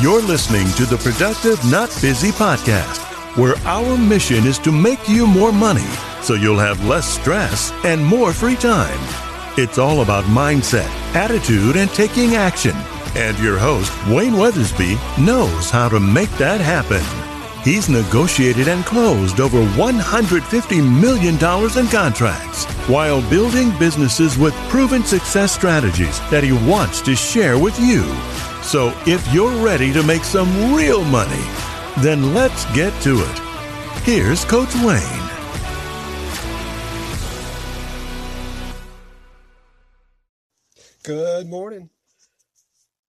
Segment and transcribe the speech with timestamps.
[0.00, 2.98] You're listening to the Productive Not Busy podcast,
[3.36, 5.86] where our mission is to make you more money
[6.22, 8.98] so you'll have less stress and more free time.
[9.58, 12.74] It's all about mindset, attitude, and taking action.
[13.14, 17.04] And your host, Wayne Weathersby, knows how to make that happen.
[17.62, 25.52] He's negotiated and closed over $150 million in contracts while building businesses with proven success
[25.52, 28.02] strategies that he wants to share with you.
[28.62, 31.44] So if you're ready to make some real money,
[31.98, 33.38] then let's get to it.
[34.04, 35.28] Here's Coach Wayne.
[41.04, 41.90] Good morning.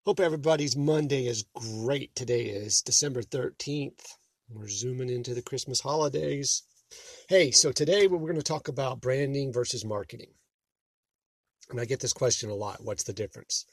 [0.05, 2.13] Hope everybody's Monday is great.
[2.15, 4.17] Today is December 13th.
[4.49, 6.63] We're zooming into the Christmas holidays.
[7.29, 10.31] Hey, so today we're going to talk about branding versus marketing.
[11.69, 13.65] And I get this question a lot what's the difference?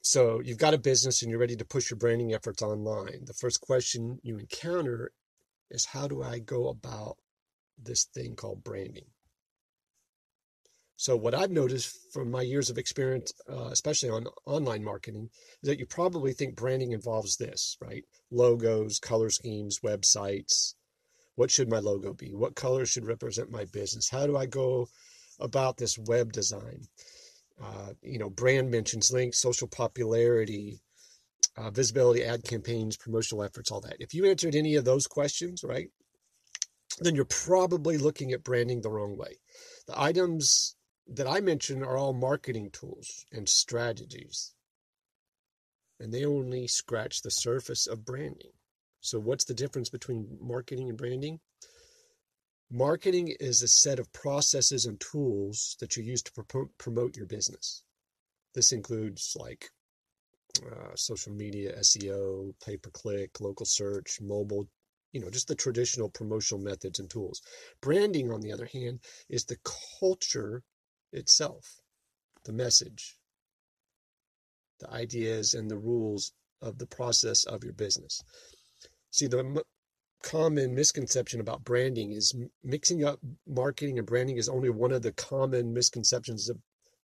[0.00, 3.24] So you've got a business and you're ready to push your branding efforts online.
[3.24, 5.12] The first question you encounter
[5.70, 7.16] is how do I go about
[7.76, 9.06] this thing called branding?
[10.96, 15.30] So what I've noticed from my years of experience, uh, especially on online marketing,
[15.62, 18.04] is that you probably think branding involves this, right?
[18.32, 20.74] Logos, color schemes, websites.
[21.36, 22.34] What should my logo be?
[22.34, 24.08] What color should represent my business?
[24.10, 24.88] How do I go
[25.38, 26.88] about this web design?
[27.62, 30.80] Uh, you know, brand mentions, links, social popularity,
[31.56, 33.96] uh, visibility, ad campaigns, promotional efforts, all that.
[33.98, 35.88] If you answered any of those questions, right,
[37.00, 39.38] then you're probably looking at branding the wrong way.
[39.86, 40.76] The items
[41.08, 44.54] that I mentioned are all marketing tools and strategies.
[45.98, 48.52] And they only scratch the surface of branding.
[49.00, 51.40] So, what's the difference between marketing and branding?
[52.70, 56.44] Marketing is a set of processes and tools that you use to
[56.76, 57.82] promote your business.
[58.54, 59.70] This includes like
[60.66, 64.68] uh, social media, SEO, pay per click, local search, mobile,
[65.12, 67.40] you know, just the traditional promotional methods and tools.
[67.80, 69.00] Branding, on the other hand,
[69.30, 69.58] is the
[69.98, 70.62] culture
[71.12, 71.80] itself,
[72.44, 73.16] the message,
[74.80, 78.22] the ideas and the rules of the process of your business.
[79.10, 79.62] See, the
[80.22, 82.34] common misconception about branding is
[82.64, 86.58] mixing up marketing and branding is only one of the common misconceptions of,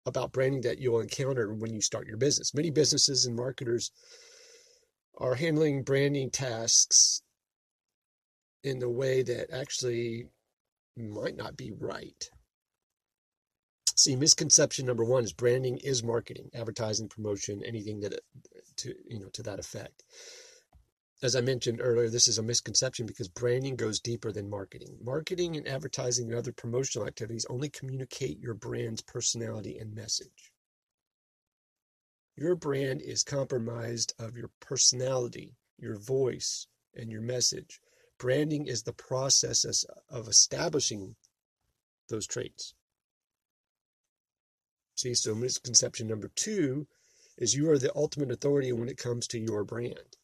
[0.06, 2.54] about branding that you'll encounter when you start your business.
[2.54, 3.90] Many businesses and marketers
[5.18, 7.22] are handling branding tasks
[8.62, 10.26] in the way that actually
[10.96, 12.30] might not be right.
[13.96, 18.16] See, misconception number one is branding is marketing, advertising, promotion, anything that uh,
[18.78, 20.04] to you know to that effect.
[21.22, 24.96] As I mentioned earlier, this is a misconception because branding goes deeper than marketing.
[25.02, 30.50] Marketing and advertising and other promotional activities only communicate your brand's personality and message.
[32.36, 37.82] Your brand is compromised of your personality, your voice, and your message.
[38.16, 41.16] Branding is the process of establishing
[42.08, 42.72] those traits.
[44.94, 46.86] See, so misconception number two
[47.36, 50.16] is you are the ultimate authority when it comes to your brand.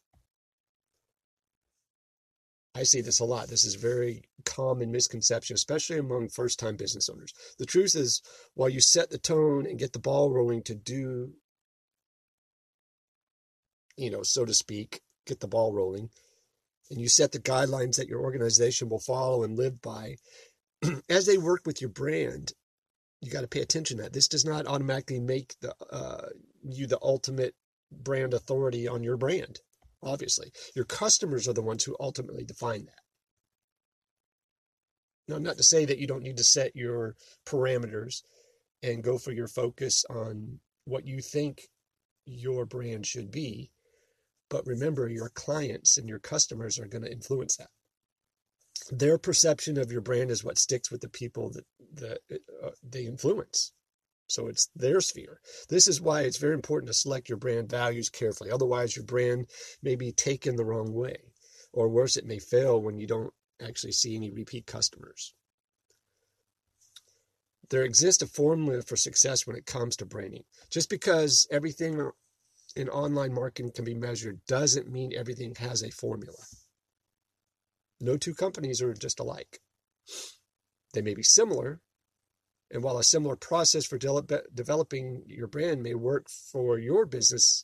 [2.77, 3.47] I see this a lot.
[3.47, 7.33] This is a very common misconception, especially among first time business owners.
[7.57, 8.21] The truth is,
[8.53, 11.33] while you set the tone and get the ball rolling to do,
[13.97, 16.11] you know, so to speak, get the ball rolling,
[16.91, 20.17] and you set the guidelines that your organization will follow and live by,
[21.09, 22.53] as they work with your brand,
[23.21, 24.13] you got to pay attention to that.
[24.13, 26.29] This does not automatically make the uh,
[26.63, 27.55] you the ultimate
[27.91, 29.61] brand authority on your brand.
[30.03, 33.01] Obviously, your customers are the ones who ultimately define that.
[35.27, 37.15] Now, not to say that you don't need to set your
[37.45, 38.21] parameters
[38.83, 41.67] and go for your focus on what you think
[42.25, 43.71] your brand should be.
[44.49, 47.67] But remember, your clients and your customers are going to influence that
[48.91, 51.65] their perception of your brand is what sticks with the people that,
[51.95, 52.19] that
[52.63, 53.73] uh, they influence.
[54.27, 55.39] So it's their sphere.
[55.69, 58.51] This is why it's very important to select your brand values carefully.
[58.51, 59.47] Otherwise, your brand
[59.81, 61.17] may be taken the wrong way.
[61.71, 65.33] Or worse, it may fail when you don't actually see any repeat customers.
[67.69, 70.43] There exists a formula for success when it comes to branding.
[70.69, 72.11] Just because everything
[72.75, 76.37] in online marketing can be measured doesn't mean everything has a formula.
[77.99, 79.59] No two companies are just alike.
[80.93, 81.81] They may be similar,
[82.71, 87.63] and while a similar process for de- developing your brand may work for your business,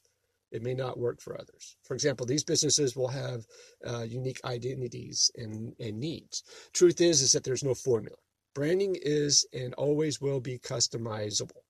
[0.52, 1.76] it may not work for others.
[1.84, 3.46] For example, these businesses will have
[3.86, 6.44] uh, unique identities and, and needs.
[6.74, 8.18] Truth is, is that there's no formula.
[8.54, 11.64] Branding is and always will be customizable.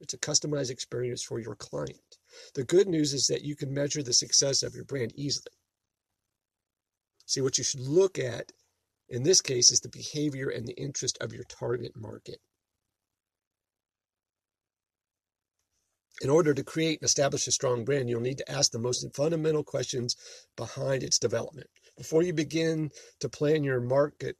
[0.00, 2.18] It's a customized experience for your client.
[2.54, 5.52] The good news is that you can measure the success of your brand easily.
[7.26, 8.52] See, what you should look at
[9.08, 12.38] in this case is the behavior and the interest of your target market.
[16.22, 19.04] In order to create and establish a strong brand, you'll need to ask the most
[19.14, 20.16] fundamental questions
[20.56, 21.68] behind its development.
[21.98, 22.90] Before you begin
[23.20, 24.36] to plan your market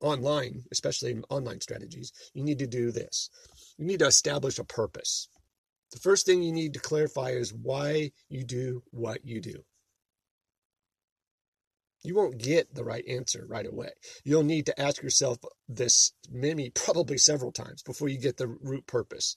[0.00, 3.28] online, especially online strategies, you need to do this.
[3.76, 5.28] You need to establish a purpose.
[5.92, 9.62] The first thing you need to clarify is why you do what you do.
[12.06, 13.90] You won't get the right answer right away.
[14.22, 15.38] You'll need to ask yourself
[15.68, 19.36] this many, probably several times before you get the root purpose.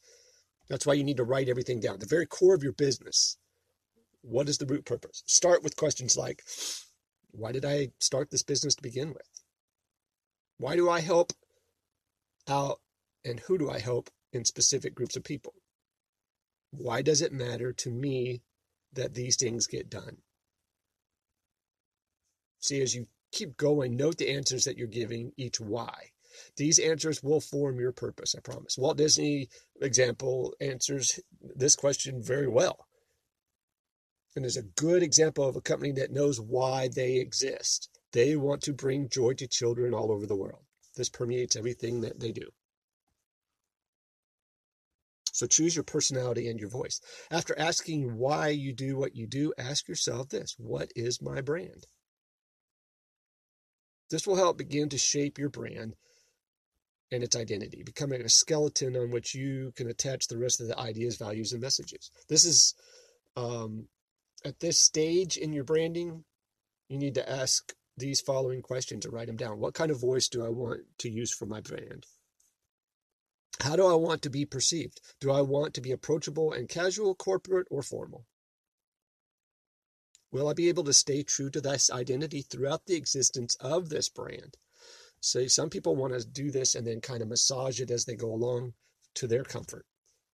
[0.70, 1.98] That's why you need to write everything down.
[1.98, 3.38] The very core of your business.
[4.22, 5.24] What is the root purpose?
[5.26, 6.44] Start with questions like
[7.32, 9.28] Why did I start this business to begin with?
[10.60, 11.34] Why do I help
[12.48, 12.82] out
[13.26, 15.54] and who do I help in specific groups of people?
[16.70, 18.44] Why does it matter to me
[18.94, 20.18] that these things get done?
[22.60, 26.12] See, as you keep going, note the answers that you're giving each why.
[26.56, 28.78] These answers will form your purpose, I promise.
[28.78, 29.50] Walt Disney,
[29.82, 32.88] example, answers this question very well.
[34.36, 37.90] And is a good example of a company that knows why they exist.
[38.12, 40.64] They want to bring joy to children all over the world.
[40.96, 42.50] This permeates everything that they do.
[45.32, 47.00] So choose your personality and your voice.
[47.32, 51.88] After asking why you do what you do, ask yourself this What is my brand?
[54.10, 55.96] This will help begin to shape your brand
[57.12, 60.78] and its identity, becoming a skeleton on which you can attach the rest of the
[60.78, 62.12] ideas, values, and messages.
[62.28, 62.76] This is
[63.36, 63.88] um,
[64.46, 66.24] at this stage in your branding,
[66.88, 69.60] you need to ask these following questions or write them down.
[69.60, 72.06] What kind of voice do I want to use for my brand?
[73.62, 75.02] How do I want to be perceived?
[75.20, 78.26] Do I want to be approachable and casual, corporate, or formal?
[80.32, 84.10] Will I be able to stay true to this identity throughout the existence of this
[84.10, 84.58] brand?
[85.22, 88.16] So some people want to do this and then kind of massage it as they
[88.16, 88.74] go along
[89.16, 89.86] to their comfort.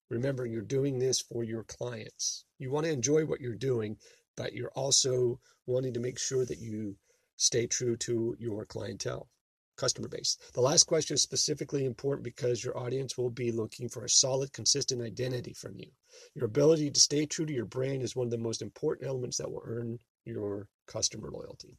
[0.09, 2.45] Remember, you're doing this for your clients.
[2.59, 3.97] You want to enjoy what you're doing,
[4.35, 6.97] but you're also wanting to make sure that you
[7.37, 9.29] stay true to your clientele,
[9.75, 10.37] customer base.
[10.53, 14.53] The last question is specifically important because your audience will be looking for a solid,
[14.53, 15.91] consistent identity from you.
[16.33, 19.37] Your ability to stay true to your brand is one of the most important elements
[19.37, 21.77] that will earn your customer loyalty.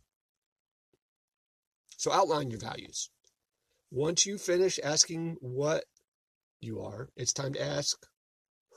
[1.96, 3.10] So outline your values.
[3.90, 5.84] Once you finish asking what
[6.60, 7.96] you are, it's time to ask,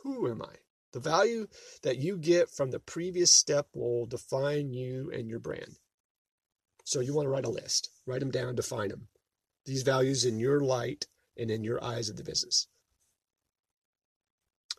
[0.03, 0.55] who am I?
[0.93, 1.47] The value
[1.83, 5.75] that you get from the previous step will define you and your brand.
[6.89, 9.09] So you want to write a list, write them down, define them.
[9.63, 11.05] These values in your light
[11.37, 12.65] and in your eyes of the business.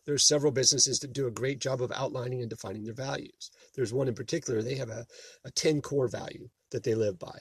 [0.06, 3.52] There's several businesses that do a great job of outlining and defining their values.
[3.76, 5.06] There's one in particular, they have a,
[5.44, 7.38] a 10 core value that they live by.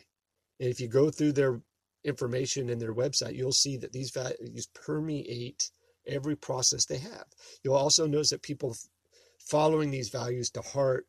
[0.59, 1.59] And if you go through their
[2.03, 5.71] information in their website, you'll see that these values permeate
[6.05, 7.25] every process they have.
[7.63, 8.75] You'll also notice that people
[9.39, 11.07] following these values to heart,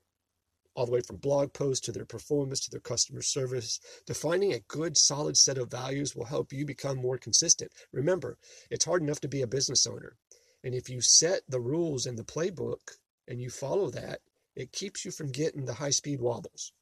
[0.75, 4.61] all the way from blog posts to their performance to their customer service, defining a
[4.61, 7.72] good, solid set of values will help you become more consistent.
[7.93, 8.38] Remember,
[8.70, 10.17] it's hard enough to be a business owner.
[10.62, 14.20] And if you set the rules in the playbook and you follow that,
[14.55, 16.72] it keeps you from getting the high speed wobbles.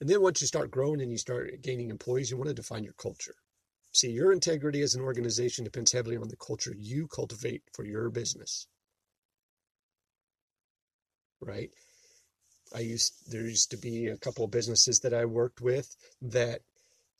[0.00, 2.84] And then once you start growing and you start gaining employees, you want to define
[2.84, 3.36] your culture.
[3.92, 8.10] See, your integrity as an organization depends heavily on the culture you cultivate for your
[8.10, 8.66] business.
[11.42, 11.70] Right?
[12.74, 16.60] I used there used to be a couple of businesses that I worked with that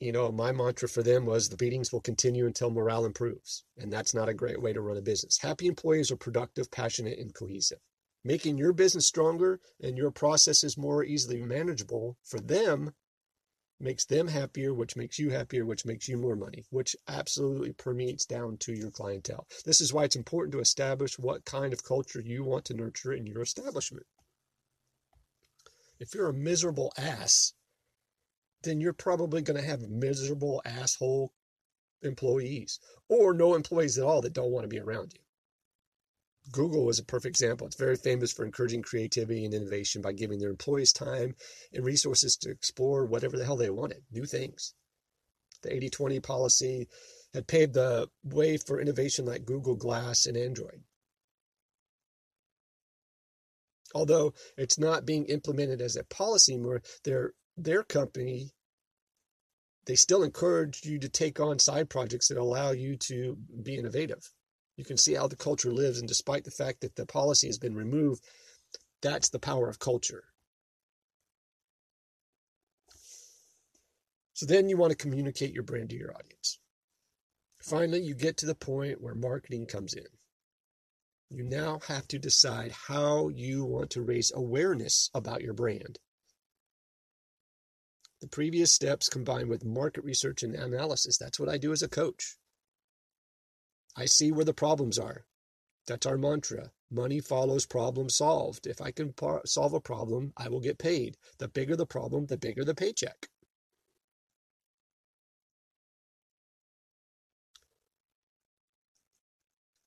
[0.00, 3.62] you know, my mantra for them was the beatings will continue until morale improves.
[3.78, 5.38] And that's not a great way to run a business.
[5.38, 7.78] Happy employees are productive, passionate, and cohesive
[8.24, 12.92] making your business stronger and your processes more easily manageable for them
[13.82, 18.24] makes them happier, which makes you happier, which makes you more money, which absolutely permeates
[18.24, 19.46] down to your clientele.
[19.64, 23.12] This is why it's important to establish what kind of culture you want to nurture
[23.12, 24.06] in your establishment.
[25.98, 27.54] If you're a miserable ass,
[28.62, 31.32] then you're probably going to have miserable asshole
[32.02, 35.20] employees or no employees at all that don't want to be around you.
[36.50, 37.66] Google is a perfect example.
[37.66, 41.36] It's very famous for encouraging creativity and innovation by giving their employees time
[41.72, 44.74] and resources to explore whatever the hell they wanted, new things.
[45.62, 46.88] The 80 20 policy
[47.32, 50.82] had paved the way for innovation like Google Glass and Android.
[53.94, 58.52] Although it's not being implemented as a policy more, their, their company
[59.84, 64.30] they still encourage you to take on side projects that allow you to be innovative.
[64.76, 67.58] You can see how the culture lives, and despite the fact that the policy has
[67.58, 68.24] been removed,
[69.02, 70.24] that's the power of culture.
[74.34, 76.58] So then you want to communicate your brand to your audience.
[77.60, 80.06] Finally, you get to the point where marketing comes in.
[81.30, 85.98] You now have to decide how you want to raise awareness about your brand.
[88.20, 91.88] The previous steps combined with market research and analysis, that's what I do as a
[91.88, 92.36] coach.
[93.96, 95.26] I see where the problems are.
[95.86, 96.72] That's our mantra.
[96.90, 98.66] Money follows problem solved.
[98.66, 101.16] If I can par- solve a problem, I will get paid.
[101.38, 103.28] The bigger the problem, the bigger the paycheck.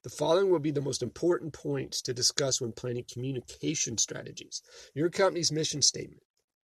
[0.04, 4.62] The following will be the most important points to discuss when planning communication strategies.
[4.94, 6.22] Your company's mission statement,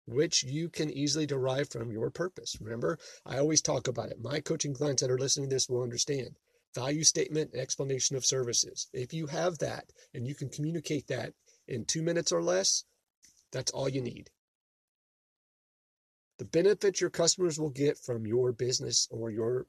[0.05, 2.57] which you can easily derive from your purpose.
[2.59, 4.19] Remember, I always talk about it.
[4.19, 6.35] My coaching clients that are listening to this will understand.
[6.75, 8.87] Value statement and explanation of services.
[8.93, 11.33] If you have that and you can communicate that
[11.67, 12.83] in two minutes or less,
[13.51, 14.29] that's all you need.
[16.37, 19.65] The benefit your customers will get from your business or your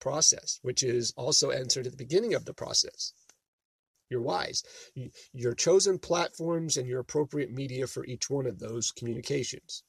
[0.00, 3.12] process, which is also answered at the beginning of the process.
[4.10, 4.62] Your whys,
[5.32, 9.84] your chosen platforms, and your appropriate media for each one of those communications.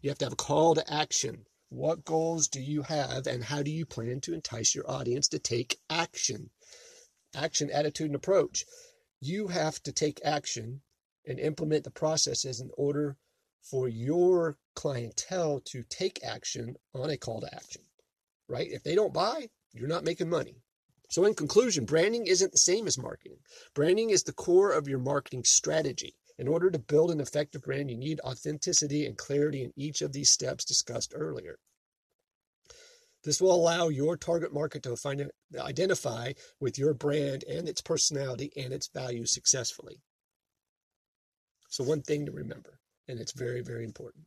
[0.00, 1.44] You have to have a call to action.
[1.74, 5.38] What goals do you have, and how do you plan to entice your audience to
[5.38, 6.50] take action?
[7.34, 8.64] Action, attitude, and approach.
[9.20, 10.82] You have to take action
[11.26, 13.16] and implement the processes in order
[13.62, 17.82] for your clientele to take action on a call to action
[18.48, 18.70] right?
[18.70, 20.56] If they don't buy, you're not making money.
[21.10, 23.38] So, in conclusion, branding isn't the same as marketing.
[23.74, 26.14] Branding is the core of your marketing strategy.
[26.38, 30.12] In order to build an effective brand, you need authenticity and clarity in each of
[30.12, 31.58] these steps discussed earlier.
[33.22, 38.52] This will allow your target market to find, identify with your brand and its personality
[38.56, 40.02] and its value successfully.
[41.68, 44.26] So, one thing to remember, and it's very, very important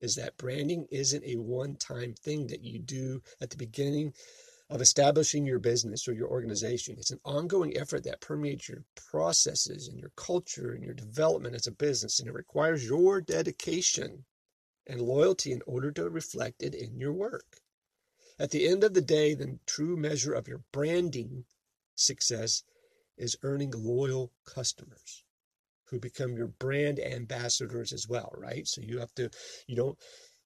[0.00, 4.12] is that branding isn't a one time thing that you do at the beginning
[4.74, 6.96] of establishing your business or your organization.
[6.98, 11.68] It's an ongoing effort that permeates your processes and your culture and your development as
[11.68, 14.24] a business, and it requires your dedication
[14.88, 17.60] and loyalty in order to reflect it in your work.
[18.36, 21.44] At the end of the day, the true measure of your branding
[21.94, 22.64] success
[23.16, 25.22] is earning loyal customers
[25.84, 28.66] who become your brand ambassadors as well, right?
[28.66, 29.30] So you have to,
[29.68, 29.96] you don't,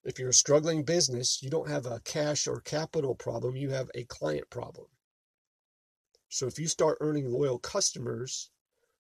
[0.05, 3.91] if you're a struggling business, you don't have a cash or capital problem, you have
[3.95, 4.87] a client problem.
[6.29, 8.51] So if you start earning loyal customers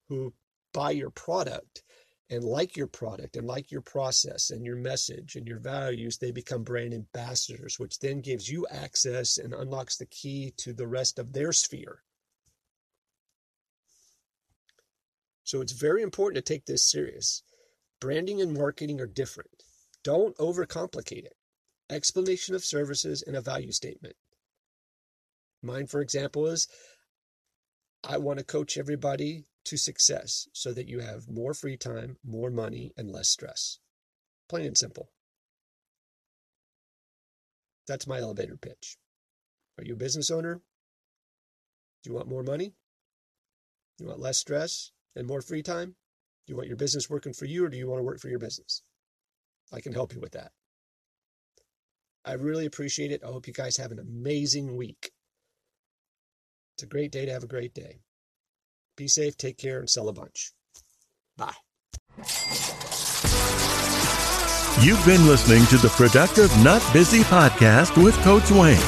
[0.09, 0.33] who
[0.73, 1.83] buy your product
[2.31, 6.31] and like your product and like your process and your message and your values, they
[6.31, 11.19] become brand ambassadors, which then gives you access and unlocks the key to the rest
[11.19, 12.03] of their sphere.
[15.45, 17.43] So it's very important to take this serious.
[18.01, 19.63] Branding and marketing are different.
[20.05, 21.35] Don't overcomplicate it.
[21.91, 24.17] Explanation of services and a value statement.
[25.63, 26.69] Mine, for example, is
[28.05, 32.51] I want to coach everybody to success so that you have more free time, more
[32.51, 33.79] money, and less stress.
[34.49, 35.11] Plain and simple.
[37.87, 38.97] That's my elevator pitch.
[39.79, 40.61] Are you a business owner?
[42.03, 42.75] Do you want more money?
[43.99, 44.93] You want less stress?
[45.19, 45.97] and more free time?
[46.47, 48.29] Do you want your business working for you or do you want to work for
[48.29, 48.83] your business?
[49.73, 50.53] I can help you with that.
[52.25, 53.23] I really appreciate it.
[53.25, 55.11] I hope you guys have an amazing week.
[56.75, 58.01] It's a great day to have a great day.
[58.97, 60.53] Be safe, take care, and sell a bunch.
[61.37, 61.55] Bye.
[64.83, 68.79] You've been listening to the Productive Not Busy podcast with Coach Wayne.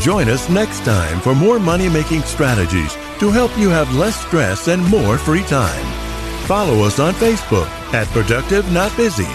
[0.00, 4.68] Join us next time for more money making strategies to help you have less stress
[4.68, 5.84] and more free time.
[6.46, 9.28] Follow us on Facebook at Productive Not Busy,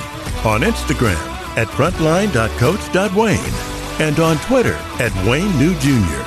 [0.45, 1.15] on Instagram
[1.57, 6.23] at frontline.coach.wayne, and on Twitter at Wayne New Jr.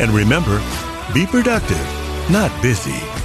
[0.00, 0.62] And remember,
[1.12, 1.84] be productive,
[2.30, 3.17] not busy.